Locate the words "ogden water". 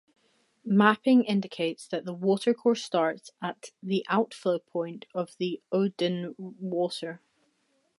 5.71-7.21